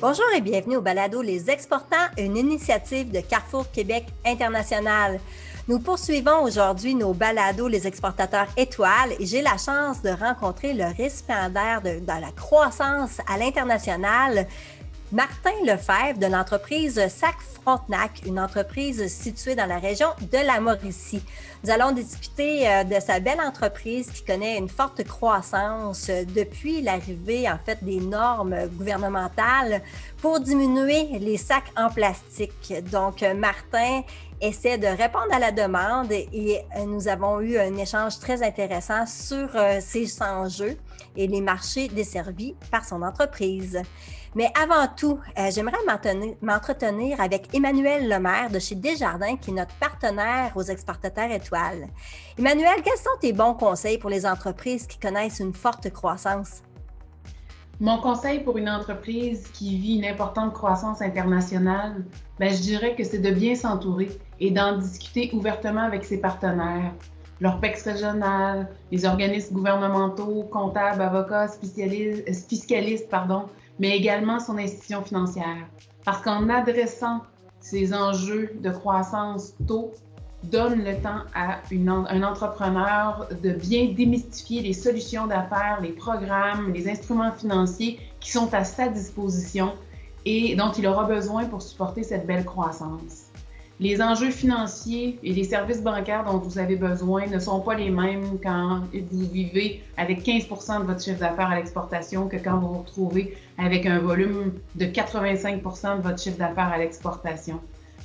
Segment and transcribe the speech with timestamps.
[0.00, 5.20] Bonjour et bienvenue au Balado Les Exportants, une initiative de Carrefour Québec International.
[5.68, 10.86] Nous poursuivons aujourd'hui nos balados Les Exportateurs Étoiles et j'ai la chance de rencontrer le
[10.96, 14.48] récipiendaire de, de la croissance à l'international,
[15.12, 21.22] Martin Lefebvre de l'entreprise Sac Frontenac, une entreprise située dans la région de la Mauricie.
[21.62, 27.48] Nous allons discuter euh, de sa belle entreprise qui connaît une forte croissance depuis l'arrivée
[27.48, 29.82] en fait des normes gouvernementales
[30.18, 32.72] pour diminuer les sacs en plastique.
[32.90, 34.02] Donc Martin
[34.40, 39.48] essaie de répondre à la demande et nous avons eu un échange très intéressant sur
[39.54, 40.76] euh, ces enjeux
[41.16, 43.80] et les marchés desservis par son entreprise.
[44.34, 45.78] Mais avant tout, euh, j'aimerais
[46.42, 51.86] m'entretenir avec Emmanuel Lemaire de chez Desjardins, qui est notre partenaire aux exportateurs étoiles.
[52.36, 56.62] Emmanuel, quels sont tes bons conseils pour les entreprises qui connaissent une forte croissance?
[57.80, 62.04] Mon conseil pour une entreprise qui vit une importante croissance internationale,
[62.38, 66.92] ben, je dirais que c'est de bien s'entourer et d'en discuter ouvertement avec ses partenaires,
[67.40, 73.46] leur PEX régional, les organismes gouvernementaux, comptables, avocats, spécialistes, fiscalistes, pardon,
[73.78, 75.66] mais également son institution financière.
[76.04, 77.22] Parce qu'en adressant
[77.60, 79.92] ces enjeux de croissance tôt,
[80.44, 86.88] donne le temps à un entrepreneur de bien démystifier les solutions d'affaires, les programmes, les
[86.88, 89.72] instruments financiers qui sont à sa disposition
[90.26, 93.23] et dont il aura besoin pour supporter cette belle croissance
[93.80, 97.90] les enjeux financiers et les services bancaires dont vous avez besoin ne sont pas les
[97.90, 102.68] mêmes quand vous vivez avec 15% de votre chiffre d'affaires à l'exportation que quand vous
[102.68, 107.60] vous retrouvez avec un volume de 85% de votre chiffre d'affaires à l'exportation.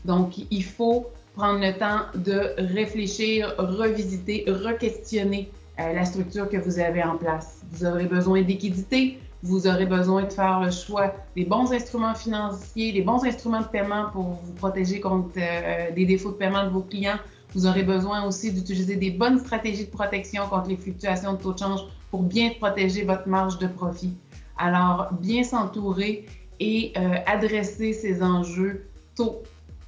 [0.06, 6.80] Donc, il faut prendre le temps de réfléchir, revisiter, re-questionner euh, la structure que vous
[6.80, 7.62] avez en place.
[7.72, 12.92] Vous aurez besoin d'équidité, vous aurez besoin de faire le choix des bons instruments financiers,
[12.92, 16.70] des bons instruments de paiement pour vous protéger contre euh, des défauts de paiement de
[16.70, 17.20] vos clients.
[17.54, 21.54] Vous aurez besoin aussi d'utiliser des bonnes stratégies de protection contre les fluctuations de taux
[21.54, 21.82] de change
[22.12, 24.14] pour bien protéger votre marge de profit.
[24.58, 26.26] Alors, bien s'entourer
[26.60, 29.42] et euh, adresser ces enjeux tôt,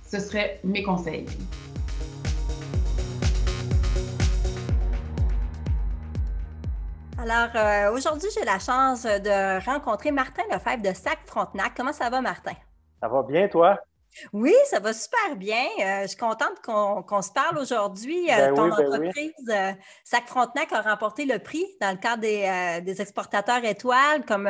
[0.09, 1.25] ce serait mes conseils.
[7.22, 11.74] Alors, euh, aujourd'hui, j'ai la chance de rencontrer Martin Lefebvre de Sac Frontenac.
[11.78, 12.54] Comment ça va, Martin?
[13.00, 13.78] Ça va bien, toi?
[14.34, 15.64] Oui, ça va super bien.
[15.80, 18.28] Euh, je suis contente qu'on se parle aujourd'hui.
[18.31, 19.54] Euh, ben ton ben entreprise,
[20.04, 24.50] Sac Frontenac, a remporté le prix dans le cadre des, exportateurs étoiles comme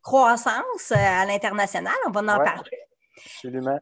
[0.00, 1.92] croissance à l'international.
[2.06, 2.70] On va en parler.
[3.18, 3.80] Absolument.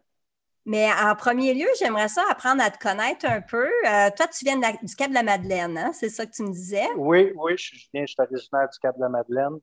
[0.66, 3.69] Mais en premier lieu, j'aimerais ça apprendre à te connaître un peu.
[3.69, 5.93] Euh, toi, tu viens du Cap de la Madeleine, hein?
[5.93, 6.88] c'est ça que tu me disais?
[6.97, 9.60] Oui, oui, je, viens, je suis originaire du Cap de la Madeleine,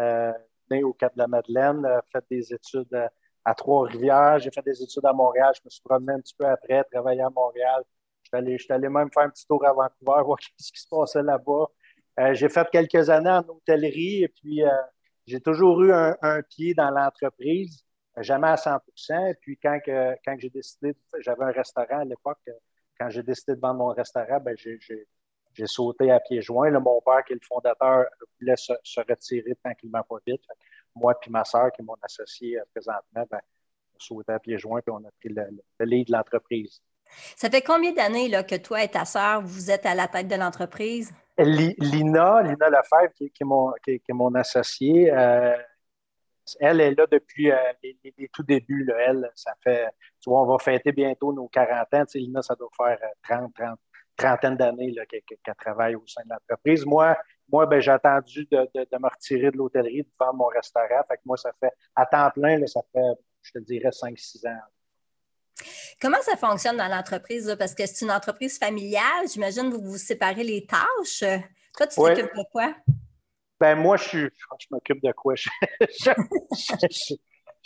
[0.00, 0.32] euh,
[0.70, 3.06] né au Cap de la Madeleine, euh, fait des études euh,
[3.44, 6.46] à Trois-Rivières, j'ai fait des études à Montréal, je me suis promené un petit peu
[6.46, 7.82] après, travaillé à Montréal.
[8.22, 11.22] Je suis allé, même faire un petit tour à Vancouver, voir ce qui se passait
[11.22, 11.66] là-bas.
[12.32, 14.62] j'ai fait quelques années en hôtellerie et puis
[15.26, 17.86] j'ai toujours eu un pied dans l'entreprise
[18.22, 18.78] jamais à 100
[19.28, 22.38] Et puis, quand, quand j'ai décidé, j'avais un restaurant à l'époque,
[22.98, 26.70] quand j'ai décidé de vendre mon restaurant, ben, j'ai sauté à pieds joints.
[26.70, 28.06] mon père, qui est le fondateur,
[28.40, 30.42] voulait se, retirer tranquillement pas vite.
[30.94, 33.40] moi et ma soeur, qui est mon associé euh, présentement, ben,
[33.94, 35.42] on sauté à pieds joints et on a pris le,
[35.78, 36.82] le, lead de l'entreprise.
[37.36, 40.34] Ça fait combien d'années que toi et ta sœur, vous êtes à la tête de
[40.34, 41.14] l'entreprise?
[41.38, 45.56] Lina, Lina Lefebvre, qui, qui, est, mon, qui, est mon associée, euh,
[46.60, 48.84] elle est là depuis euh, les, tout débuts.
[48.84, 48.94] Là.
[49.08, 49.88] Elle, ça fait,
[50.20, 52.04] tu vois, on va fêter bientôt nos 40 ans.
[52.04, 53.78] Tu sais, Lina, ça doit faire 30, 30
[54.16, 56.84] trentaine d'années qu'elle travaille au sein de l'entreprise.
[56.84, 57.16] Moi,
[57.50, 61.02] moi ben, j'ai attendu de, de, me retirer de l'hôtellerie, de faire mon restaurant.
[61.08, 64.48] Fait que moi, ça fait, à temps plein, là, ça fait, je te dirais, 5-6
[64.48, 64.60] ans.
[66.00, 67.54] Comment ça fonctionne dans l'entreprise?
[67.58, 69.28] Parce que c'est une entreprise familiale.
[69.32, 71.24] J'imagine que vous vous séparez les tâches.
[71.76, 72.74] Toi, tu t'occupes de quoi?
[73.60, 74.28] Ben moi, je,
[74.58, 75.34] je m'occupe de quoi?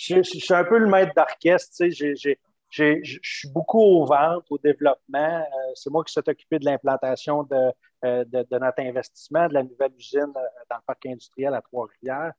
[0.02, 1.84] Je, suis un peu le maître d'orchestre.
[1.90, 5.40] Je suis beaucoup aux ventes, au développement.
[5.40, 7.70] Euh, c'est moi qui suis occupé de l'implantation de,
[8.06, 12.32] euh, de, notre investissement, de la nouvelle usine euh, dans le parc industriel à Trois-Rivières,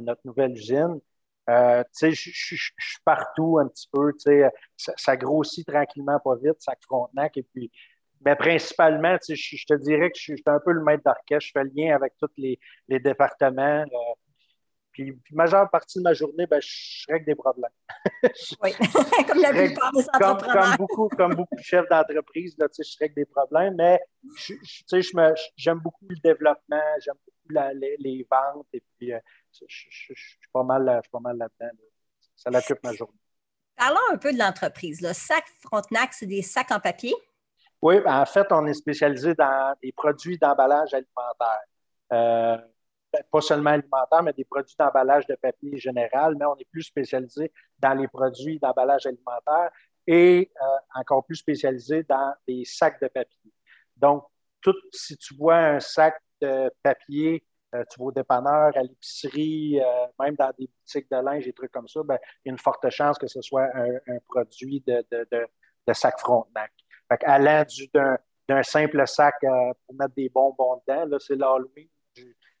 [0.00, 1.00] notre nouvelle usine.
[1.48, 4.12] Je suis partout un petit peu.
[4.76, 7.36] Ça, grossit tranquillement, pas vite, ça Frontenac.
[7.36, 7.72] Et puis,
[8.24, 11.46] mais principalement, je, je, te dirais que je, suis un peu le maître d'orchestre.
[11.46, 13.82] Je fais le lien avec tous les, les départements.
[13.82, 14.14] Euh,
[14.92, 17.70] puis, puis, majeure partie de ma journée, ben, je règle des problèmes.
[18.62, 18.72] oui,
[19.28, 20.36] comme la plupart des entrepreneurs.
[20.42, 24.00] Comme, comme, beaucoup, comme beaucoup de chefs d'entreprise, je règle des problèmes, mais
[25.56, 29.20] j'aime beaucoup le développement, j'aime beaucoup la, les, les, ventes, et puis euh,
[29.52, 31.78] je, suis pas mal, mal là-dedans.
[32.34, 33.14] ça l'occupe ma journée.
[33.76, 35.00] Parlons un peu de l'entreprise.
[35.00, 37.14] Le sac Frontenac, c'est des sacs en papier?
[37.80, 41.62] Oui, ben, en fait, on est spécialisé dans des produits d'emballage alimentaire.
[42.12, 42.56] Euh,
[43.12, 46.82] ben, pas seulement alimentaire, mais des produits d'emballage de papier général, mais on est plus
[46.82, 49.70] spécialisé dans les produits d'emballage alimentaire
[50.06, 50.64] et euh,
[51.00, 53.52] encore plus spécialisé dans des sacs de papier.
[53.96, 54.24] Donc,
[54.60, 57.44] tout, si tu vois un sac de papier,
[57.74, 59.80] euh, tu vas au dépanneur, à l'épicerie,
[60.18, 62.58] même dans des boutiques de linge, des trucs comme ça, ben, il y a une
[62.58, 65.46] forte chance que ce soit un, produit de, de, de,
[65.86, 66.72] de sac Frontenac.
[67.08, 67.64] Fait allant
[68.48, 71.88] d'un simple sac euh, pour mettre des bonbons dedans, là, c'est l'Halloween.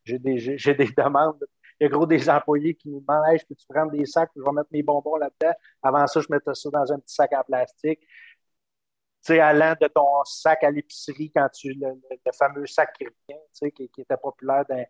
[0.04, 1.44] J'ai des, des, demandes.
[1.80, 4.42] Il y a gros des employés qui nous demandent hey, peux-tu prendre des sacs, je
[4.42, 5.52] vais mettre mes bonbons là-dedans.
[5.82, 8.00] Avant ça, je mettais ça dans un petit sac en plastique.
[8.00, 12.00] Tu sais, allant de ton sac à l'épicerie, quand tu le,
[12.32, 14.84] fameux sac qui revient, tu sais, qui, était populaire dans,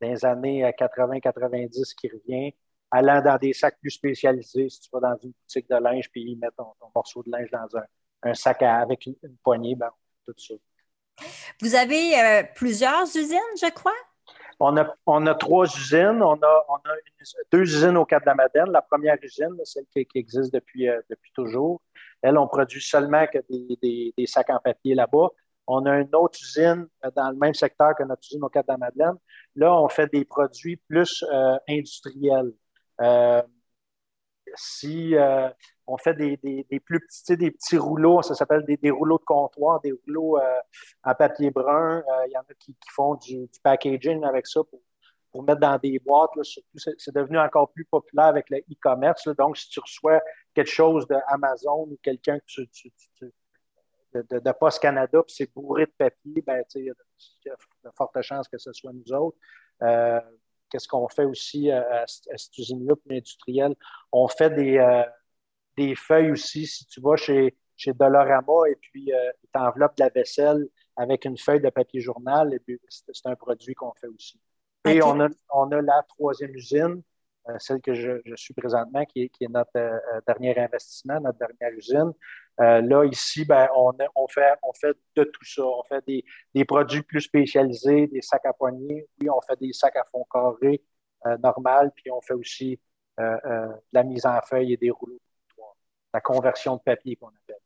[0.00, 2.54] les années 80-90 euh, qui revient,
[2.90, 6.22] allant dans des sacs plus spécialisés, si tu vas dans une boutique de linge, puis
[6.22, 7.84] ils mettent ton morceau de linge dans un,
[8.22, 9.90] un sac avec une, poignée, ben,
[10.24, 10.54] tout ça.
[11.60, 13.92] Vous avez euh, plusieurs usines, je crois?
[14.60, 16.22] On a, on a trois usines.
[16.22, 16.94] On a, on a
[17.50, 18.70] deux usines au Cap de la Madeleine.
[18.70, 21.82] La première usine, celle qui, existe depuis, euh, depuis toujours,
[22.22, 25.28] elle, on produit seulement que des, des, sacs en papier là-bas.
[25.66, 28.66] On a une autre usine euh, dans le même secteur que notre usine au Cap
[28.66, 29.16] de la Madeleine.
[29.56, 31.24] Là, on fait des produits plus
[31.68, 32.52] industriels
[34.54, 35.14] si
[35.86, 36.36] on fait des,
[36.84, 40.60] plus petits, des petits rouleaux, ça s'appelle des, rouleaux de comptoir, des rouleaux euh,
[41.04, 41.98] en papier brun.
[41.98, 44.80] Euh, il y en a qui, font du, packaging avec ça pour,
[45.44, 46.30] mettre dans des boîtes.
[46.44, 49.26] c'est devenu encore plus populaire avec le e-commerce.
[49.38, 50.20] Donc, si tu reçois
[50.54, 52.38] quelque chose d'Amazon ou quelqu'un
[53.20, 56.92] de, de, Post Canada, puis c'est bourré de papier, ben, il y a
[57.46, 59.38] de, fortes chances que ce soit nous autres
[60.72, 63.74] qu'est-ce qu'on fait aussi euh, à, cette usine-là industrielle?
[64.10, 65.02] On fait des, euh,
[65.76, 66.66] des feuilles aussi.
[66.66, 70.66] Si tu vas chez, chez Dolorama et puis euh, tu enveloppes la vaisselle
[70.96, 74.40] avec une feuille de papier journal, et puis c'est un produit qu'on fait aussi.
[74.86, 77.02] Et on, a, on a la troisième usine,
[77.58, 79.72] celle que je, suis présentement, qui est, qui est notre
[80.26, 82.12] dernier investissement, notre dernière usine.
[82.58, 85.64] là, ici, ben, on, on, fait, on fait de tout ça.
[85.64, 86.24] On fait des,
[86.54, 89.06] des, produits plus spécialisés, des sacs à poignées.
[89.20, 90.82] Oui, on fait des sacs à fond carré
[91.26, 92.80] euh, normal, puis on fait aussi
[93.20, 95.20] euh, euh, la mise en feuille et des rouleaux
[96.12, 97.56] la conversion de papier qu'on appelle.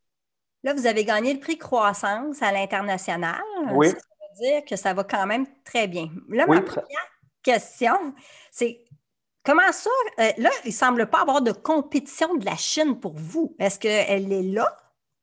[0.62, 3.40] Là, vous avez gagné le prix croissance à l'international.
[3.72, 3.90] Oui.
[3.90, 6.08] Ça veut dire que ça va quand même très bien.
[6.28, 7.10] Là, ma première
[7.42, 8.14] question,
[8.50, 8.84] c'est
[9.46, 9.90] Comment ça?
[10.18, 13.54] là, il ne semble pas avoir de compétition de la Chine pour vous.
[13.60, 14.76] Est-ce qu'elle est là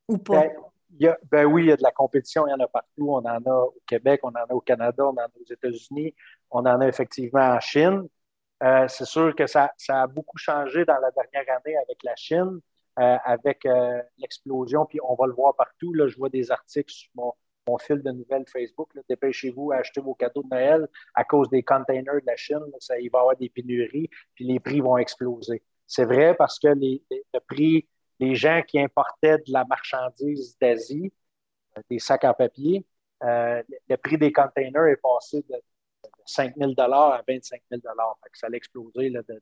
[0.08, 0.44] ou pas?
[0.88, 3.10] Ben, ben, oui, il y a de la compétition, il y en a partout.
[3.10, 6.14] On en a au Québec, on en a au Canada, on en a aux États-Unis,
[6.50, 8.08] on en a effectivement en Chine.
[8.62, 12.38] Euh, c'est sûr que ça, a beaucoup changé dans la dernière année avec la Chine,
[12.40, 12.60] euh,
[12.96, 15.92] avec euh, l'explosion, puis on va le voir partout.
[15.94, 17.32] Là, je vois des articles sur mon,
[17.78, 18.90] fil de nouvelles Facebook.
[19.08, 22.60] Dépêchez-vous à acheter vos cadeaux de Noël à cause des containers de la Chine.
[22.78, 25.62] ça, il va y avoir des pénuries, puis les prix vont exploser.
[25.86, 27.88] C'est vrai parce que les, le prix,
[28.20, 31.12] les gens qui importaient de la marchandise d'Asie,
[31.90, 32.86] des sacs en papier,
[33.22, 35.56] le prix des containers est passé de
[36.26, 37.82] 5 000 à 25 000
[38.34, 39.40] Ça a explosé là, de,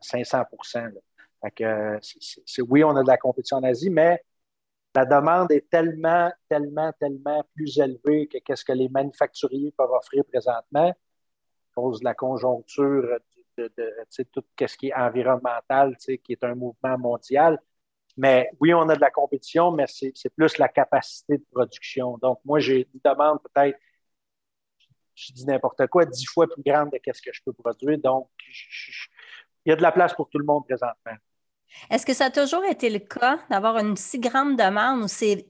[0.00, 0.44] 500
[1.42, 4.22] Oui, on a de la compétition en Asie, mais
[4.94, 10.24] la demande est tellement, tellement, tellement plus élevée que qu'est-ce que les manufacturiers peuvent offrir
[10.24, 10.94] présentement à
[11.74, 13.18] cause de la conjoncture
[13.56, 13.70] de,
[14.32, 17.60] tout ce qui est environnemental, qui est un mouvement mondial.
[18.16, 22.18] Mais oui, on a de la compétition, mais c'est plus la capacité de production.
[22.18, 23.78] Donc, moi, j'ai une demande peut-être
[25.18, 27.98] je dis n'importe quoi, dix fois plus grande de ce que je peux produire.
[27.98, 28.28] Donc,
[29.64, 31.16] il y a de la place pour tout le monde présentement.
[31.90, 35.46] Est-ce que ça a toujours été le cas d'avoir une si grande demande ou c'est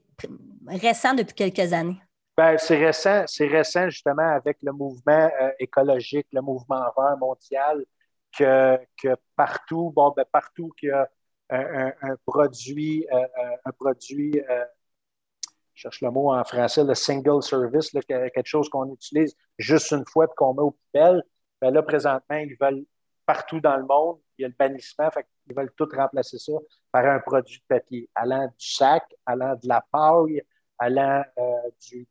[0.66, 2.00] récent depuis quelques années?
[2.36, 7.84] Ben, c'est récent, c'est récent justement avec le mouvement euh, écologique, le mouvement vert mondial,
[8.36, 11.08] que, que partout, bon, ben, partout qu'il y a
[11.50, 14.40] un, produit, euh, euh, un produit
[15.78, 20.04] je cherche le mot en français, le single service, quelque chose qu'on utilise juste une
[20.06, 21.22] fois et qu'on met au poubelles.
[21.60, 22.84] Ben là, présentement, ils veulent
[23.24, 26.52] partout dans le monde, il y a le bannissement, fait ils veulent tout remplacer ça
[26.90, 30.42] par un produit de papier, allant du sac, allant de la paille,
[30.78, 32.06] allant euh, du,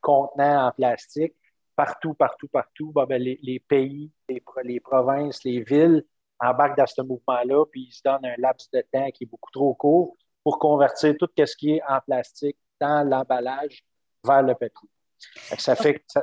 [0.00, 1.34] contenant en plastique.
[1.74, 6.04] Partout, partout, partout, ben, les, pays, les, les, provinces, les villes
[6.38, 9.50] embarquent dans ce mouvement-là, puis ils se donnent un laps de temps qui est beaucoup
[9.50, 13.84] trop court pour convertir tout ce qui est en plastique dans l'emballage
[14.24, 14.88] vers le papier.
[15.58, 16.20] Ça fait que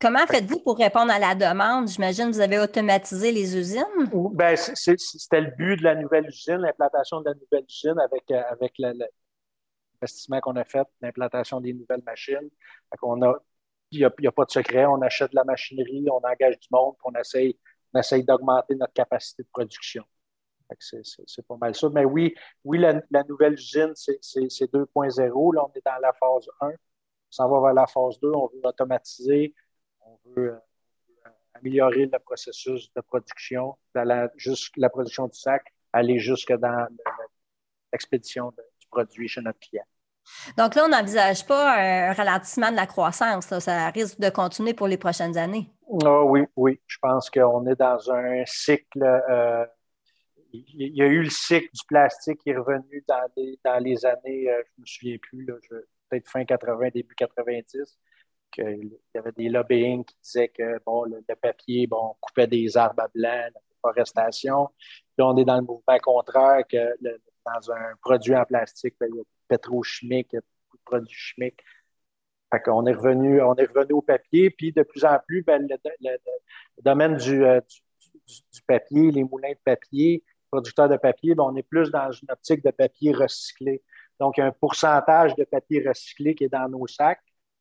[0.00, 1.88] Comment faites-vous pour répondre à la demande?
[1.88, 3.84] J'imagine que vous avez automatisé les usines.
[4.32, 8.42] Ben, c'était le but de la nouvelle usine, l'implantation de la nouvelle usine avec, euh,
[8.48, 12.48] avec l'investissement qu'on a fait, l'implantation des nouvelles machines.
[13.02, 13.34] On a,
[13.90, 16.94] il n'y a, pas de secret, on achète de la machinerie, on engage du monde,
[17.02, 17.58] on essaye,
[17.92, 20.04] on essaye d'augmenter notre capacité de production.
[20.78, 21.88] C'est pas mal ça.
[21.88, 24.20] Mais oui, oui la, nouvelle usine, c'est
[24.72, 25.54] 2.0.
[25.54, 26.68] Là, on est dans la phase 1.
[26.68, 26.72] On
[27.30, 28.30] s'en va vers la phase 2.
[28.32, 29.54] On veut automatiser.
[30.24, 36.86] On veut, euh, améliorer le processus de production, la production du sac, aller jusque dans
[37.92, 39.84] l'expédition du produit chez notre client.
[40.58, 43.58] Donc là, on n'envisage pas un ralentissement de la croissance.
[43.58, 45.70] Ça risque de continuer pour les prochaines années.
[46.04, 46.78] Ah oui, oui.
[46.86, 49.64] Je pense qu'on est dans un cycle euh,
[50.52, 54.04] il y a eu le cycle du plastique qui est revenu dans les, dans les
[54.06, 55.46] années, euh, je ne me souviens plus,
[56.08, 57.98] peut-être fin 80, début 90,
[58.50, 62.76] qu'il y avait des lobbying qui disaient que bon, le, papier, bon, on coupait des
[62.76, 64.68] arbres à blanc, la déforestation.
[65.16, 69.16] Là, on est dans le mouvement contraire que dans un produit en plastique, ben, il
[69.16, 71.60] y a pétrochimique, il y a beaucoup de produits chimiques.
[72.50, 76.16] Est revenu, on est revenu au papier, puis de plus en plus, ben, le,
[76.82, 77.60] domaine du, euh,
[78.26, 82.30] du, papier, les moulins de papier, producteurs de papier, ben, on est plus dans une
[82.30, 83.82] optique de papier recyclé.
[84.18, 87.20] Donc, il y a un pourcentage de papier recyclé qui est dans nos sacs.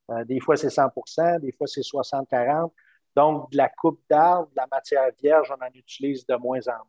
[0.09, 2.71] Euh, des fois, c'est 100% des fois, c'est 60-40.
[3.15, 6.73] Donc, de la coupe d'arbre, de la matière vierge, on en utilise de moins en
[6.73, 6.85] moins.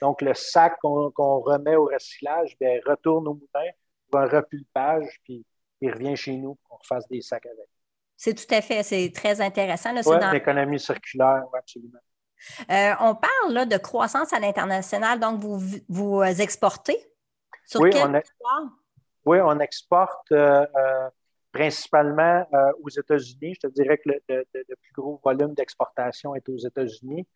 [0.00, 3.70] Donc, le sac qu'on remet au recyclage, bien, retourne au moulin
[4.10, 5.44] pour un repulpage, puis
[5.80, 7.68] il revient chez nous pour qu'on refasse des sacs avec.
[8.16, 9.94] C'est tout à fait, c'est très intéressant.
[9.94, 10.30] Oui, dans...
[10.30, 11.98] l'économie circulaire, oui, absolument.
[12.70, 16.96] Euh, on parle là, de croissance à l'international, donc vous, vous euh, exportez?
[17.66, 18.70] Sur oui, quel on
[19.26, 20.66] Oui, on exporte euh,
[21.52, 22.46] principalement
[22.82, 23.54] aux États-Unis.
[23.54, 27.26] Je te dirais que le, plus gros volume d'exportation est aux États-Unis.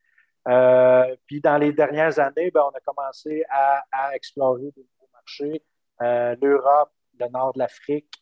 [1.26, 5.62] puis dans les dernières années, ben, on a commencé à, explorer de nouveaux marchés.
[6.00, 8.12] L'Europe, le nord de l'Afrique.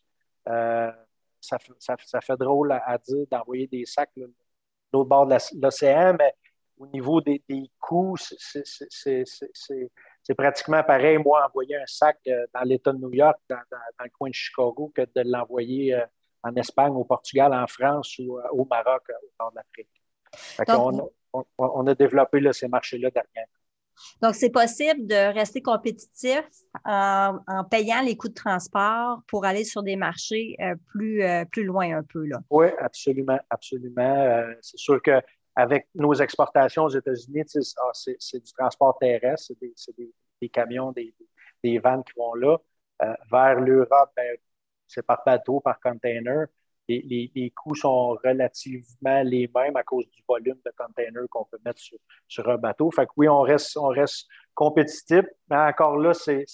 [0.47, 1.59] Ça,
[2.21, 4.33] fait drôle à, dire d'envoyer des sacs de
[4.93, 6.35] l'autre bord de l'océan, mais
[6.79, 7.43] au niveau des,
[7.81, 9.91] coûts, c'est
[10.37, 13.59] pratiquement pareil, moi, envoyer un sac euh, dans l'État de New York, dans,
[14.01, 16.05] le coin de Chicago, que de l'envoyer euh,
[16.43, 19.89] en Espagne, au Portugal, en France ou euh, au Maroc, au nord de l'Afrique.
[21.59, 23.53] On, a développé ces marchés-là dernièrement.
[24.21, 26.43] Donc, c'est possible de rester compétitif
[26.85, 27.39] en,
[27.71, 32.25] payant les coûts de transport pour aller sur des marchés plus, plus loin un peu.
[32.27, 32.41] Là.
[32.51, 34.45] Oui, absolument, absolument.
[34.61, 35.23] c'est sûr que
[35.55, 37.45] avec nos exportations aux États-Unis,
[37.79, 41.15] ah, c'est du transport terrestre, c'est des, camions, des,
[41.63, 42.59] des, vannes qui vont là.
[43.03, 44.37] Euh, vers l'Europe, ben,
[44.87, 46.47] c'est par bateau, par container.
[46.89, 51.81] Les, coûts sont relativement les mêmes à cause du volume de containers qu'on peut mettre
[52.29, 52.91] sur, un bateau.
[52.91, 53.79] Fait que oui, on reste,
[54.55, 56.45] compétitif, mais encore là, c'est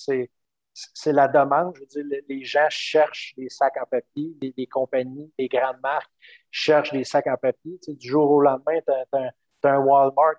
[1.07, 1.75] la demande.
[1.76, 6.12] Je veux dire, les gens cherchent des sacs en papier, les, compagnies, les grandes marques
[6.50, 7.78] cherchent des sacs en papier.
[7.87, 10.37] du jour au lendemain, tu as, un Walmart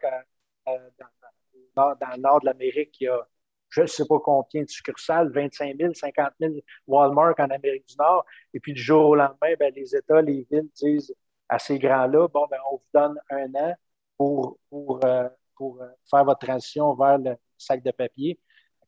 [0.65, 3.27] dans, le nord de l'Amérique qui a
[3.69, 6.53] je ne sais pas combien de succursales, 25 000, 50 000
[6.87, 8.25] Walmart en Amérique du Nord.
[8.53, 11.13] Et puis du jour au lendemain, ben, les États, les villes disent
[11.47, 13.75] à ces grands-là, bon, ben, on vous donne un an
[14.17, 18.39] pour, pour, euh, pour euh, faire votre transition vers le sac de papier.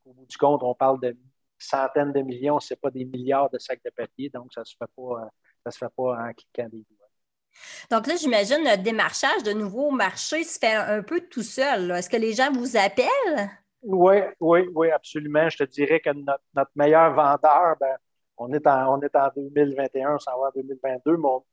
[0.06, 1.16] Au bout du compte, on parle de
[1.60, 4.66] centaines de millions, ce n'est pas des milliards de sacs de papier, donc ça ne
[4.66, 7.01] se fait pas, euh, se fait pas en cliquant des doigts.
[7.90, 11.92] Donc là, j'imagine le démarchage de nouveaux marchés se fait un peu tout seul.
[11.92, 13.50] Est-ce que les gens vous appellent?
[13.82, 15.50] Oui, oui, oui, absolument.
[15.50, 17.96] Je te dirais que notre, meilleur vendeur, ben,
[18.38, 21.18] on, est en, on est en 2021, on s'en va en 2022.
[21.18, 21.44] Mon,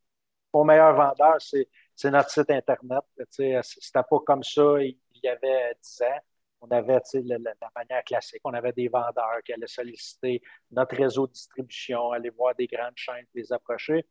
[0.52, 3.04] mon meilleur vendeur, c'est notre site Internet.
[3.30, 6.20] C'était pas comme ça il y avait 10 ans
[6.60, 7.38] on avait la,
[7.74, 8.40] manière classique.
[8.44, 12.96] On avait des vendeurs qui allaient solliciter notre réseau de distribution, aller voir des grandes
[12.96, 14.06] chaînes, les approcher.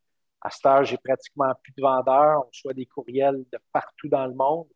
[0.84, 2.44] J'ai pratiquement plus de vendeurs.
[2.46, 4.68] On reçoit des courriels de partout dans le monde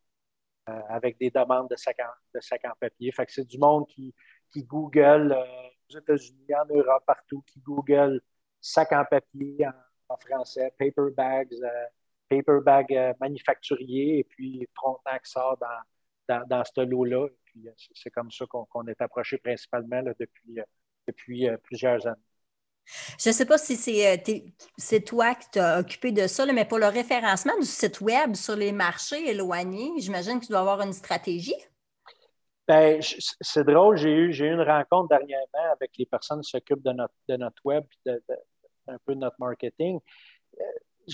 [0.69, 3.11] euh, avec des demandes de sacs en, papier.
[3.11, 4.13] Fait que c'est du monde qui,
[4.51, 8.21] qui Google euh, aux États-Unis, en Europe, partout, qui Google
[8.59, 9.65] sacs en papier
[10.09, 11.85] en, français, paper bags, euh,
[12.29, 15.67] paper bag manufacturier, et puis Frontenac sort dans,
[16.27, 17.27] dans, dans ce lot-là.
[17.57, 20.59] Euh, c'est comme ça qu'on est approché principalement depuis,
[21.07, 22.30] depuis plusieurs années.
[23.19, 26.87] Je ne sais pas si c'est toi qui t'as occupé de ça, mais pour le
[26.87, 31.55] référencement du site Web sur les marchés éloignés, j'imagine que tu dois avoir une stratégie.
[32.67, 33.01] Ben,
[33.41, 37.13] c'est drôle, j'ai eu, eu une rencontre dernièrement avec les personnes qui s'occupent de notre,
[37.27, 38.11] de notre web et
[38.87, 39.99] un peu de notre marketing.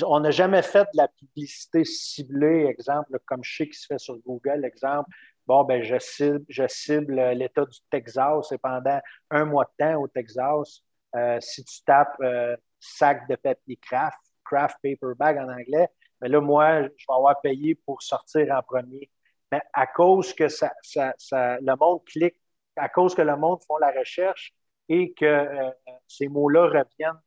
[0.04, 3.98] on n'a jamais fait de la publicité ciblée, exemple, comme je sais qui se fait
[3.98, 5.10] sur Google, exemple.
[5.48, 9.00] Bon, ben, je cible, je cible l'État du Texas et pendant
[9.32, 10.87] un mois de temps au Texas, euh,
[11.42, 15.90] si tu tapes euh, sac de papier craft, craft paper bag en anglais,
[16.22, 19.10] mais ben là, moi, je vais avoir payé pour sortir en premier.
[19.52, 22.36] Mais à cause que ça, le monde clique,
[22.76, 24.54] à cause que le monde font la recherche
[24.90, 25.70] et que euh,
[26.08, 27.22] ces mots-là reviennent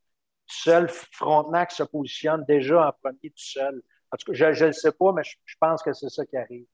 [0.47, 3.83] seul, Frontenac se positionne déjà en premier tout seul.
[4.13, 6.37] En tout cas, je ne le sais pas, mais je, pense que c'est ça qui
[6.37, 6.67] arrive.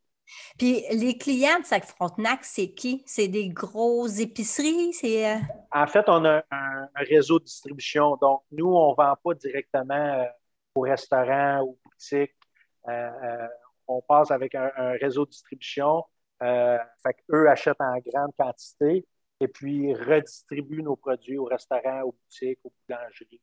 [0.59, 3.03] Puis les clients de Sac Frontenac, c'est qui?
[3.07, 4.93] C'est des grosses épiceries?
[5.05, 5.37] Euh?
[5.73, 8.17] En fait, on a un, réseau de distribution.
[8.17, 10.25] Donc, nous, on ne vend pas directement euh,
[10.75, 12.35] aux restaurants ou boutiques.
[12.89, 13.47] Euh,
[13.87, 16.05] on passe avec un, réseau de distribution.
[16.41, 19.07] fait qu'eux achètent en grande quantité
[19.41, 23.41] et puis redistribue nos produits aux restaurants, aux boutiques, aux boulangeries.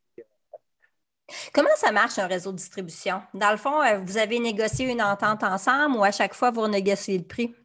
[1.54, 3.22] Comment ça marche un réseau de distribution?
[3.34, 6.62] Dans le fond, euh, vous avez négocié une entente ensemble ou à chaque fois vous
[6.62, 7.56] renégociez le prix?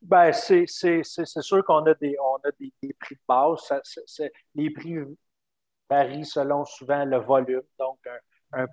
[0.00, 3.72] Ben, c'est sûr qu'on a, des, on a des, prix de base.
[4.54, 4.96] les prix
[5.90, 7.62] varient selon souvent le volume.
[7.78, 7.98] Donc,
[8.52, 8.66] un,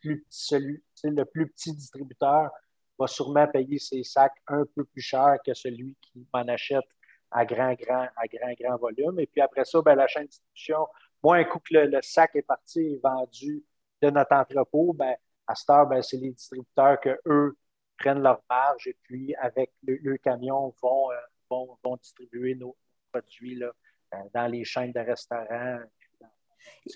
[0.00, 2.50] plus celui, le plus petit distributeur
[2.98, 6.84] va sûrement payer ses sacs un peu plus cher que celui qui m'en achète
[7.30, 9.18] à grand, grand, à grand, grand volume.
[9.18, 10.86] Et puis après ça, ben, la chaîne de distribution,
[11.22, 13.64] moi, un coup que le, sac est parti et vendu
[14.02, 15.14] de notre entrepôt, ben,
[15.46, 17.56] à cette heure, ben, c'est les distributeurs que eux
[17.98, 21.16] prennent leur marge et puis avec le, camion vont, euh,
[21.48, 22.76] vont, vont, distribuer nos
[23.10, 23.72] produits là,
[24.14, 25.80] euh, dans les chaînes de restaurants,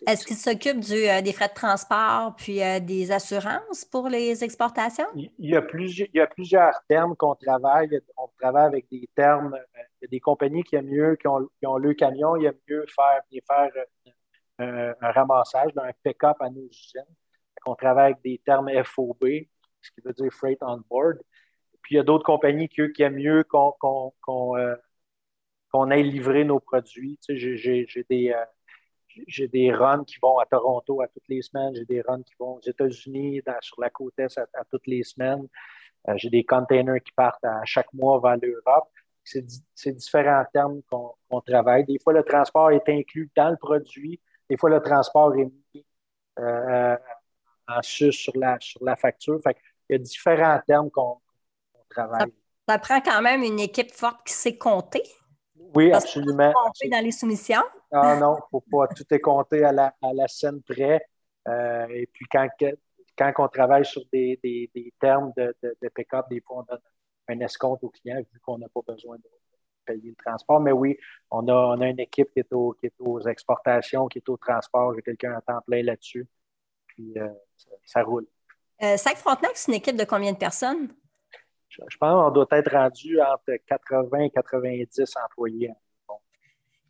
[0.06, 5.06] est-ce qu'ils s'occupent euh, des frais de transport puis euh, des assurances pour les exportations?
[5.14, 8.00] Il y a plusieurs, il y a plusieurs termes qu'on travaille.
[8.16, 9.56] On travaille avec des termes.
[10.02, 12.47] Euh, y a des compagnies qui aiment mieux, qui ont, qui ont le camion, ils
[12.47, 13.71] aiment mieux faire, faire
[14.59, 17.04] un, ramassage d'un pick-up à nos usines.
[17.66, 19.25] On travaille avec des termes FOB,
[19.83, 21.19] ce qui veut dire Freight on Board.
[21.83, 23.73] Puis il y a d'autres compagnies qui, qui aiment mieux qu'on
[25.73, 27.19] qu'on aille livrer nos produits.
[27.23, 28.34] Tu sais, j'ai des
[29.26, 32.34] j'ai des runs qui vont à Toronto à toutes les semaines, j'ai des runs qui
[32.39, 35.47] vont aux États-Unis, sur la côte Est à, toutes les semaines.
[36.08, 38.89] Euh, j'ai des containers qui partent à chaque mois vers l'Europe.
[39.23, 41.85] C'est différents termes qu'on travaille.
[41.85, 44.21] Des fois, le transport est inclus dans le produit.
[44.49, 45.87] Des fois, le transport est mis
[46.39, 46.97] euh,
[47.69, 49.41] en sus sur la, sur la facture.
[49.43, 49.56] Fait
[49.89, 51.21] Il y a différents termes qu'on
[51.89, 52.33] travaille.
[52.69, 55.02] Ça, prend quand même une équipe forte qui sait compter.
[55.75, 56.52] Oui, absolument.
[56.52, 57.63] Compter dans les soumissions.
[57.93, 58.89] Ah non, faut pas.
[58.89, 61.04] Tout est compté à la, à la scène près.
[61.49, 62.49] Euh, et puis quand,
[63.17, 66.63] quand on travaille sur des, des, des termes de, de, de pick-up, des fois on
[66.63, 66.80] donne
[67.30, 69.23] un escompte au client vu qu'on n'a pas besoin de
[69.84, 70.60] payer le transport.
[70.60, 70.97] Mais oui,
[71.30, 74.28] on a, on a une équipe qui est, au, qui est aux exportations, qui est
[74.28, 74.95] au transport.
[74.95, 76.26] J'ai quelqu'un à temps plein là-dessus.
[76.88, 77.28] Puis euh,
[77.84, 78.26] ça, roule.
[78.82, 80.88] Euh, Sac Frontenac, c'est une équipe de combien de personnes?
[81.69, 85.73] Je, je pense qu'on doit être rendu entre 80 et 90 employés.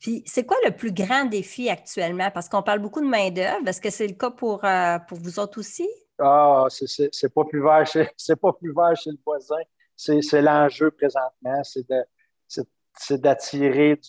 [0.00, 2.30] Puis, c'est quoi le plus grand défi actuellement?
[2.30, 3.68] Parce qu'on parle beaucoup de main-d'œuvre.
[3.68, 5.86] Est-ce que c'est le cas pour, euh, pour vous autres aussi?
[6.18, 7.84] Ah, c'est pas plus vert
[8.16, 9.60] c'est pas plus vert chez le voisin.
[10.00, 11.62] C'est l'enjeu présentement.
[11.64, 14.00] C'est d'attirer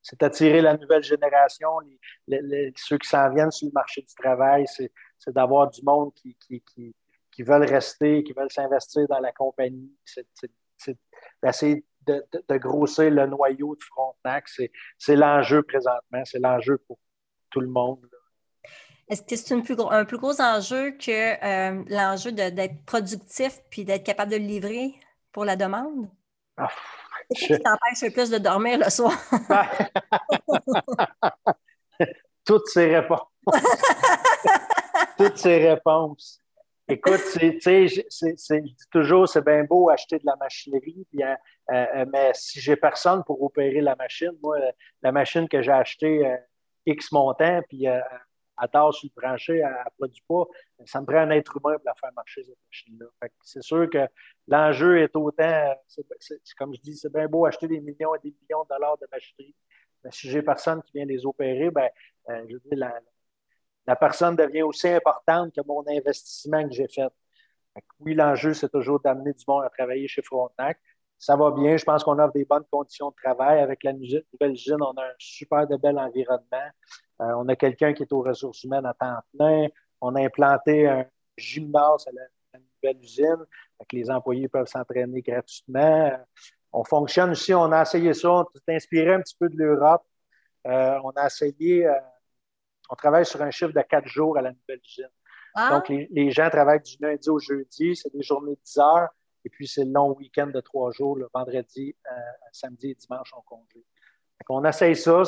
[0.00, 1.68] c'est d'attirer la nouvelle génération,
[2.76, 4.90] ceux qui s'en viennent sur le marché du travail, c'est
[5.34, 6.94] d'avoir du monde qui, qui, qui,
[7.30, 9.92] qui, veulent rester, qui veulent s'investir dans la compagnie.
[10.04, 10.96] C'est
[11.42, 14.48] d'essayer de, grossir le noyau de Frontenac.
[14.48, 16.98] C'est l'enjeu présentement, c'est l'enjeu pour
[17.50, 18.08] tout le monde.
[19.10, 19.60] Est-ce que c'est un
[20.04, 24.94] plus gros enjeu que euh, l'enjeu d'être productif puis d'être capable de le livrer
[25.32, 26.08] pour la demande?
[26.56, 26.68] Ah,
[27.30, 29.12] ce qui t'empêche le plus de dormir le soir?
[32.44, 33.28] Toutes ces réponses.
[35.18, 36.40] Toutes ces réponses.
[36.90, 41.34] Écoute, tu sais, je dis toujours, c'est bien beau acheter de la machinerie, euh,
[41.70, 44.56] euh, mais si j'ai personne pour opérer la machine, moi,
[45.02, 46.34] la machine que j'ai achetée euh,
[46.86, 47.86] X montant, puis
[48.60, 50.44] elle dort sur le plancher, elle ne produit pas,
[50.84, 53.28] ça me prend un être humain pour la faire marcher, cette machine-là.
[53.42, 54.06] C'est sûr que
[54.46, 55.74] l'enjeu est autant,
[56.56, 59.06] comme je dis, c'est bien beau acheter des millions et des millions de dollars de
[59.10, 59.54] machinerie,
[60.04, 61.88] mais si j'ai personne qui vient les opérer, ben,
[62.28, 63.00] je dis, la,
[63.86, 67.08] la personne devient aussi importante que mon investissement que j'ai fait.
[68.00, 70.78] Oui, l'enjeu, c'est toujours d'amener du monde à travailler chez Frontenac.
[71.18, 71.76] Ça va bien.
[71.76, 73.60] Je pense qu'on offre des bonnes conditions de travail.
[73.60, 76.70] Avec la nouvelle usine, on a un super de bel environnement.
[77.20, 79.66] Euh, on a quelqu'un qui est aux ressources humaines à temps plein.
[80.00, 81.04] On a implanté un
[81.36, 83.44] gymnase à la, nouvelle usine.
[83.92, 86.12] les employés peuvent s'entraîner gratuitement.
[86.72, 87.52] On fonctionne aussi.
[87.52, 88.30] On a essayé ça.
[88.30, 90.04] On s'est inspiré un petit peu de l'Europe.
[90.66, 91.86] Euh, on a essayé.
[91.86, 91.94] Euh,
[92.90, 95.10] on travaille sur un chiffre de quatre jours à la nouvelle usine.
[95.54, 95.70] Ah.
[95.70, 99.08] Donc, les, gens travaillent du lundi au jeudi, c'est des journées de 10 heures,
[99.48, 102.14] et puis c'est le long week-end de trois jours, le vendredi, euh,
[102.52, 103.82] samedi et dimanche en congé.
[104.50, 105.24] on essaye ça,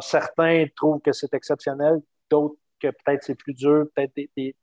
[0.00, 4.54] certains trouvent que c'est exceptionnel, d'autres que peut-être c'est plus dur, peut-être des,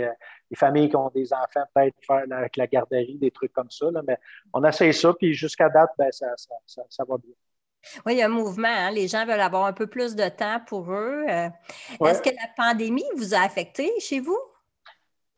[0.00, 0.12] euh,
[0.54, 4.18] familles qui ont des enfants, peut-être faire avec la garderie, des trucs comme ça, mais
[4.52, 7.34] on essaye ça, puis jusqu'à date, ben, ça, va bien.
[8.04, 8.68] Oui, il y a un mouvement.
[8.68, 8.90] Hein.
[8.90, 11.24] Les gens veulent avoir un peu plus de temps pour eux.
[11.28, 11.48] Euh,
[12.04, 14.38] est-ce que la pandémie vous a affecté chez vous?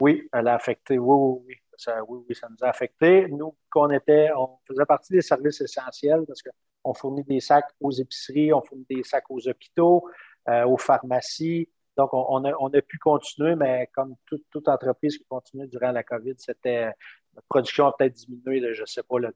[0.03, 0.99] Oui, elle a affecté.
[0.99, 3.29] Oui, oui, Ça, oui, oui, ça nous a affecté.
[3.29, 7.93] Nous, qu'on était, on faisait partie des services essentiels parce qu'on fournit des sacs aux
[7.93, 10.05] épiceries, on fournit des sacs aux hôpitaux,
[10.49, 11.69] euh, aux pharmacies.
[11.97, 16.87] Donc, on, a, pu continuer, mais comme toute, entreprise qui continue durant la COVID, c'était
[17.35, 19.33] la production a peut-être diminué de, je ne sais pas, de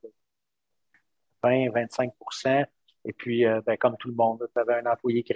[1.45, 2.67] 20-25%
[3.05, 5.35] et puis, euh, ben, comme tout le monde, tu avais un employé qui,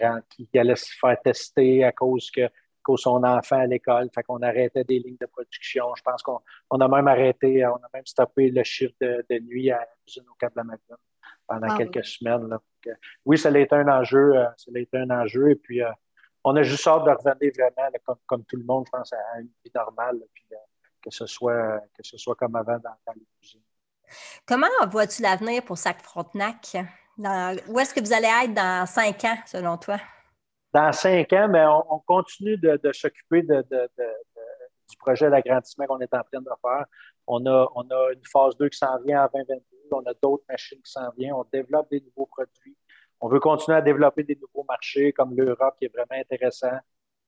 [0.51, 2.49] qui, allait se faire tester à cause que
[2.97, 4.09] son enfant à l'école.
[4.15, 5.95] Fait qu'on arrêtait des lignes de production.
[5.95, 6.41] Je pense qu'on
[6.81, 10.53] a même arrêté, on a même stoppé le chiffre de, nuit à l'usine au Cap
[10.55, 10.77] de la
[11.47, 12.57] pendant ah quelques semaines.
[13.25, 14.37] oui, ça a été un enjeu.
[14.37, 15.51] Euh, ça a été un enjeu.
[15.51, 15.91] Et puis, euh,
[16.45, 19.51] on a juste hâte de revenir vraiment, comme, tout le monde, je pense, à une
[19.65, 20.21] vie normale.
[20.33, 20.45] puis,
[21.03, 23.63] que, ce soit, que ce soit comme avant dans, dans l'usine.
[24.47, 26.77] Comment vois-tu l'avenir pour Sac Frontenac?
[27.69, 29.99] où est-ce que vous allez être dans cinq ans, selon toi?
[30.73, 36.41] Dans cinq ans, mais on, continue de, s'occuper du projet d'agrandissement qu'on est en train
[36.41, 36.85] de faire.
[37.27, 37.69] On a,
[38.13, 39.65] une phase 2 qui s'en vient en 2022.
[39.93, 41.33] On a d'autres machines qui s'en viennent.
[41.33, 42.77] On développe des nouveaux produits.
[43.21, 46.79] On veut continuer à développer des nouveaux marchés comme l'Europe, qui est vraiment intéressant.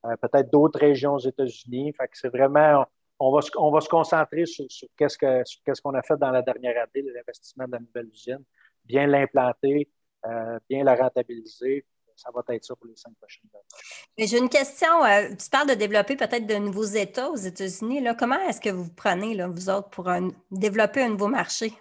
[0.05, 1.93] Euh, peut-être d'autres régions aux États-Unis.
[2.13, 2.87] C'est vraiment,
[3.19, 7.07] on va, on va se concentrer sur, qu'est-ce qu'on a fait dans la dernière année,
[7.13, 8.45] l'investissement de la nouvelle usine
[8.85, 9.89] bien l'implanter,
[10.27, 11.85] euh, bien la rentabiliser.
[12.23, 14.29] Ça va être ça pour les cinq prochaines années.
[14.29, 15.05] J'ai une question.
[15.05, 18.07] Euh, tu parles de développer peut-être de nouveaux États aux États-Unis.
[18.17, 20.09] Comment est-ce que vous prenez, là, vous autres, pour
[20.53, 21.73] développer un nouveau marché?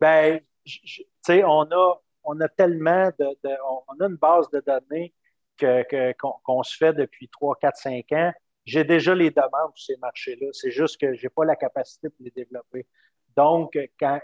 [0.00, 3.26] Bien, tu sais, on a, on a tellement de,
[3.88, 5.14] on a une base de données
[5.60, 8.32] qu'on se fait depuis 3, 4, 5 ans.
[8.64, 10.48] J'ai déjà les demandes pour ces marchés-là.
[10.52, 12.84] C'est juste que je n'ai pas la capacité pour les développer.
[13.36, 14.20] Donc, quand,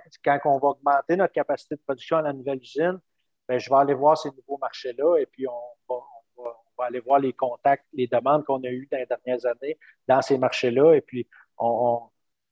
[0.47, 2.99] on va augmenter notre capacité de production à la nouvelle usine,
[3.49, 7.33] ben, je vais aller voir ces nouveaux marchés-là et puis on va, aller voir les
[7.33, 10.95] contacts, les demandes qu'on a eues dans les dernières années dans ces marchés-là.
[10.95, 11.27] Et puis,
[11.59, 12.03] on,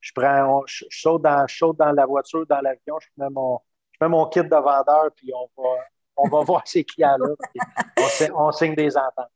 [0.01, 1.47] je, prends, je, saute dans,
[1.79, 3.61] dans la voiture, dans l'avion, je mets, mon,
[4.01, 5.71] je mon kit de vendeur, puis on va,
[6.17, 7.35] on va voir ces clients-là.
[7.99, 9.31] On, on signe des ententes.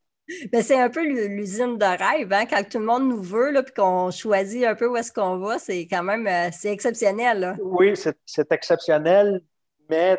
[0.53, 2.45] Ben, c'est un peu l'usine de rêve, hein?
[2.45, 5.59] quand tout le monde nous veut, puis qu'on choisit un peu où est-ce qu'on va,
[5.59, 7.57] c'est quand même euh, c'est exceptionnel.
[7.63, 9.43] Oui, c'est exceptionnel,
[9.89, 10.19] mais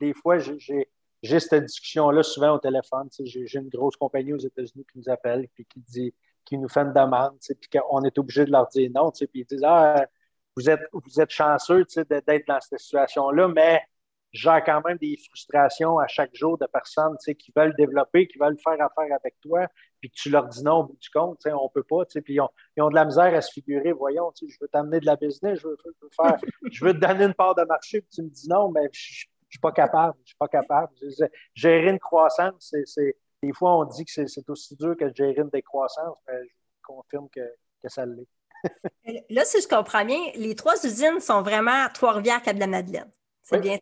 [0.00, 3.08] des fois, j'ai cette discussion-là souvent au téléphone.
[3.24, 6.80] J'ai une grosse compagnie aux États-Unis qui nous appelle puis qui dit qui nous fait
[6.80, 10.04] une demande, puis qu'on est obligé de leur dire non, puis ils disent Ah,
[10.56, 13.80] vous êtes, vous êtes chanceux d'être dans cette situation-là, mais
[14.32, 18.58] j'ai quand même des frustrations à chaque jour de personnes qui veulent développer, qui veulent
[18.62, 19.66] faire affaire avec toi,
[20.00, 22.34] puis que tu leur dis non au bout du compte, on ne peut pas, puis
[22.34, 25.06] ils ont, ils ont, de la misère à se figurer, voyons, je veux t'amener de
[25.06, 25.76] la business, je veux,
[26.16, 26.36] faire,
[26.70, 29.26] je veux te donner une part de marché, puis tu me dis non, mais je
[29.50, 30.92] ne suis pas capable, je suis pas capable.
[31.54, 35.40] Gérer une croissance, c'est, des fois on dit que c'est, aussi dur que de gérer
[35.40, 37.40] une décroissance, mais je confirme que,
[37.82, 38.28] que ça l'est.
[39.30, 43.10] Là, si je comprends bien, les trois usines sont vraiment à Trois-Rivières, Cap-de-la-Madeleine.
[43.42, 43.78] C'est bien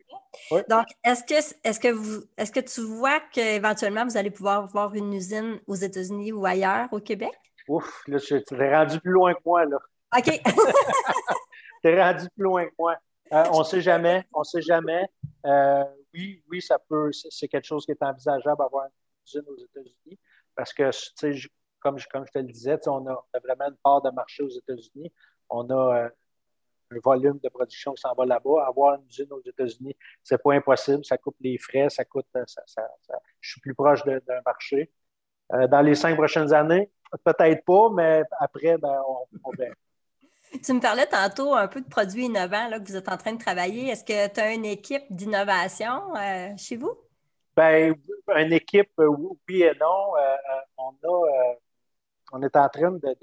[0.51, 0.63] ça?
[0.69, 4.95] Donc, est-ce que, est que, vous, est-ce que tu vois qu'éventuellement, vous allez pouvoir voir
[4.95, 7.33] une usine aux États-Unis ou ailleurs au Québec?
[7.69, 9.79] Ouf, là, tu es rendu plus loin que moi, là.
[10.17, 10.41] OK.
[11.83, 12.97] tu es rendu plus loin que moi.
[13.33, 15.05] Euh, on ne sait jamais, on ne sait jamais.
[15.49, 18.93] Euh, oui, oui, ça peut, c'est quelque chose qui est envisageable d'avoir une
[19.27, 20.19] usine aux États-Unis
[20.55, 20.91] parce que,
[21.81, 25.13] comme, je te le disais, on a, on vraiment une part de marché aux États-Unis.
[25.49, 26.09] On a euh,
[26.91, 28.67] un volume de production qui s'en va là-bas.
[28.67, 31.05] Avoir une usine aux États-Unis, c'est pas impossible.
[31.05, 32.27] Ça coûte les frais, ça coûte.
[32.37, 32.45] Euh,
[33.41, 34.93] je suis plus proche d'un marché.
[35.51, 36.91] Dans les cinq prochaines années,
[37.25, 39.01] peut-être pas, mais après, ben,
[39.45, 39.75] on, verra.
[40.65, 43.39] Tu me parlais tantôt un peu de produits innovants que vous êtes en train de
[43.39, 43.89] travailler.
[43.89, 46.97] Est-ce que tu as une équipe d'innovation euh, chez vous?
[47.57, 47.93] Bien,
[48.37, 50.13] une équipe, oui et non.
[50.79, 51.57] on, a,
[52.33, 53.17] on est en train de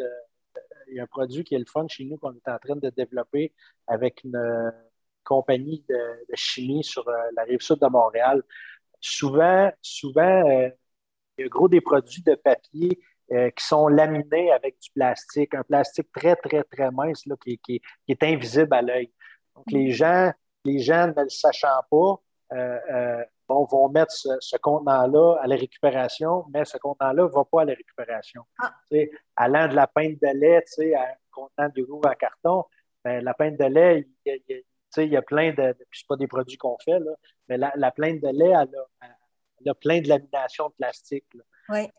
[0.88, 2.76] il y a un produit qui est le fun chez nous qu'on est en train
[2.76, 3.54] de développer
[3.88, 4.72] avec une euh,
[5.24, 5.96] compagnie de,
[6.36, 8.44] chimie sur euh, la rive sud de Montréal.
[9.00, 10.70] Souvent, souvent, euh,
[11.38, 15.64] il y a gros des produits de papier qui sont laminés avec du plastique, un
[15.64, 19.12] plastique très, très, très mince là, qui, est invisible à l'œil.
[19.56, 20.32] Donc, les gens,
[20.64, 22.22] les gens ne le sachant pas,
[23.48, 27.66] bon, vont mettre ce, contenant-là à la récupération, mais ce contenant-là ne va pas à
[27.66, 28.44] la récupération.
[28.60, 28.74] Ah.
[29.36, 30.58] Allant de la pinte de lait
[30.96, 32.66] à un contenant de goût en carton,
[33.04, 34.64] ben, la pinte de lait, il,
[34.98, 35.76] il y a plein de.
[35.92, 37.12] Ce pas des produits qu'on fait, là,
[37.48, 39.08] mais la, la plainte de lait, elle a,
[39.74, 41.26] plein de laminations de plastique.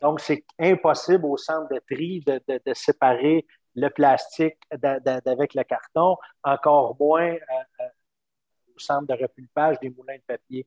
[0.00, 6.16] Donc, c'est impossible au centre de tri de, de, séparer le plastique avec le carton,
[6.44, 7.38] encore moins euh,
[7.80, 7.88] euh,
[8.74, 10.66] au centre de repulpage des moulins de papier.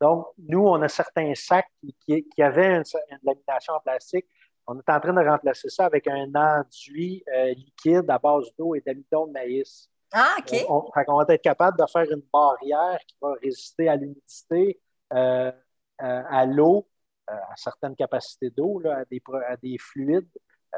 [0.00, 1.70] Donc, nous, on a certains sacs
[2.06, 2.84] qui, qui avaient une,
[3.22, 4.26] lamination en plastique.
[4.66, 8.74] On est en train de remplacer ça avec un enduit euh, liquide à base d'eau
[8.74, 9.88] et d'amidon de maïs.
[10.12, 10.64] Ah, OK.
[10.68, 14.80] On, va être capable de faire une barrière qui va résister à l'humidité,
[15.12, 15.52] euh,
[15.98, 16.88] à l'eau,
[17.26, 19.22] à certaines capacités d'eau, à des,
[19.62, 20.28] des fluides.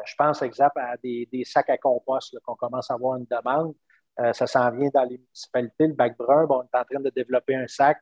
[0.05, 3.75] je pense, exemple, à des, sacs à compost qu'on commence à avoir une demande.
[4.33, 5.87] ça s'en vient dans les municipalités.
[5.89, 7.99] Le bac brun, on est en train de développer un sac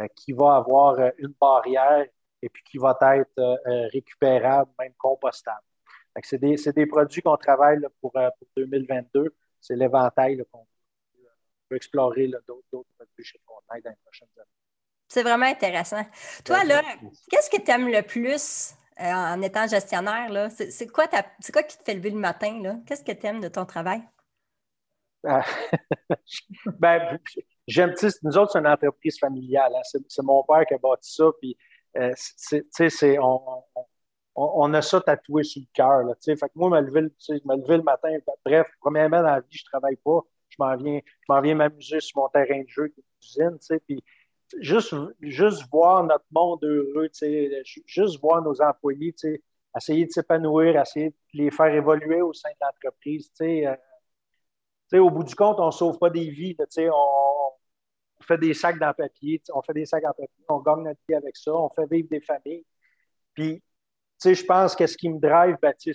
[0.00, 2.06] euh, qui va avoir euh, une barrière
[2.42, 5.60] et puis qui va être euh, récupérable, même compostable.
[6.24, 8.12] C'est des, produits qu'on travaille pour,
[8.56, 9.34] 2022.
[9.60, 10.66] C'est l'éventail qu'on
[11.68, 14.59] peut explorer d'autres produits chez Frontenac dans les prochaines années.
[15.10, 16.06] C'est vraiment intéressant.
[16.44, 16.82] Toi, là,
[17.28, 20.48] qu'est-ce que tu aimes le plus en étant gestionnaire?
[20.50, 22.80] C'est quoi, quoi qui te fait lever le matin?
[22.86, 24.02] Qu'est-ce que tu aimes de ton travail?
[25.26, 25.44] Ah,
[26.78, 27.18] ben,
[27.66, 27.92] j'aime,
[28.22, 29.72] nous autres, c'est une entreprise familiale.
[29.74, 29.98] Hein.
[30.06, 31.24] C'est, mon père qui a bâti ça.
[31.40, 31.58] Puis,
[31.96, 33.64] euh, c'est, on,
[34.36, 36.02] on, a ça tatoué sur le cœur.
[36.24, 39.64] Fait que moi, me lever, me lever le matin, bref, premièrement, dans la vie, je
[39.64, 40.20] travaille pas.
[40.50, 44.04] Je m'en viens, je m'en viens m'amuser sur mon terrain de jeu, qui est Puis,
[44.58, 47.08] juste, juste voir notre monde heureux,
[47.86, 49.14] juste voir nos employés,
[49.76, 53.30] essayer de s'épanouir, essayer de les faire évoluer au sein de l'entreprise.
[53.40, 53.76] Euh,
[54.98, 56.56] au bout du compte, on ne sauve pas des vies.
[56.78, 61.00] on, fait des sacs dans papier, on fait des sacs en papier, on gagne notre
[61.08, 62.64] vie avec ça, on fait vivre des familles.
[63.34, 63.62] Puis,
[64.22, 65.92] je pense que ce qui me drive, ben, je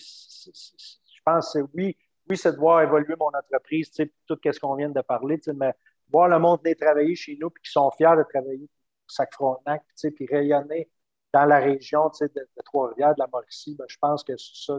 [1.24, 1.96] pense c'est oui,
[2.28, 5.74] oui, c'est de voir évoluer mon entreprise, tout ce qu'on vient de parler, mais
[6.10, 9.34] voir le monde venir travailler chez nous, puis qu'ils sont fiers de travailler pour Sac
[9.34, 9.84] Frontenac,
[10.16, 10.90] puis rayonner
[11.34, 14.78] dans la région de, de Trois-Rivières, de la Mauricie, ben, je pense que ça,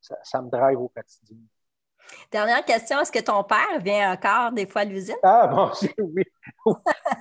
[0.00, 1.38] ça, ça me drive au quotidien.
[2.30, 5.16] Dernière question, est-ce que ton père vient encore des fois à l'usine?
[5.22, 6.24] Ah, bon, oui.